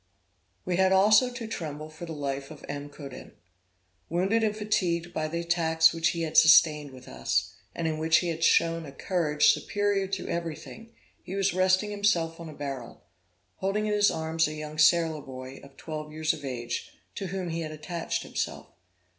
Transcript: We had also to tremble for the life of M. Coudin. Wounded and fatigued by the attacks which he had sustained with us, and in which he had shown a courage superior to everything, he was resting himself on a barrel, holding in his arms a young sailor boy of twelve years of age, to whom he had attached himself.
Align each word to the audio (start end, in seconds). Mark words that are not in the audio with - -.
We 0.65 0.77
had 0.77 0.91
also 0.91 1.29
to 1.31 1.45
tremble 1.45 1.91
for 1.91 2.07
the 2.07 2.11
life 2.13 2.49
of 2.49 2.65
M. 2.67 2.89
Coudin. 2.89 3.33
Wounded 4.09 4.43
and 4.43 4.57
fatigued 4.57 5.13
by 5.13 5.27
the 5.27 5.41
attacks 5.41 5.93
which 5.93 6.07
he 6.07 6.23
had 6.23 6.35
sustained 6.35 6.89
with 6.89 7.07
us, 7.07 7.53
and 7.75 7.87
in 7.87 7.99
which 7.99 8.17
he 8.17 8.29
had 8.29 8.43
shown 8.43 8.87
a 8.87 8.91
courage 8.91 9.53
superior 9.53 10.07
to 10.07 10.27
everything, 10.27 10.91
he 11.21 11.35
was 11.35 11.53
resting 11.53 11.91
himself 11.91 12.39
on 12.39 12.49
a 12.49 12.53
barrel, 12.55 13.03
holding 13.57 13.85
in 13.85 13.93
his 13.93 14.09
arms 14.09 14.47
a 14.47 14.55
young 14.55 14.79
sailor 14.79 15.21
boy 15.21 15.59
of 15.63 15.77
twelve 15.77 16.11
years 16.11 16.33
of 16.33 16.43
age, 16.43 16.91
to 17.13 17.27
whom 17.27 17.49
he 17.51 17.61
had 17.61 17.71
attached 17.71 18.23
himself. 18.23 18.69